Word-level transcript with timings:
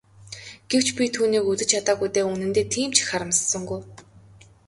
Гэвч 0.71 0.87
би 0.97 1.03
түүнийг 1.15 1.45
үзэж 1.51 1.69
чадаагүй 1.71 2.09
дээ 2.15 2.25
үнэндээ 2.33 2.65
тийм 2.73 2.89
ч 2.93 2.97
их 3.01 3.07
харамссангүй. 3.11 3.81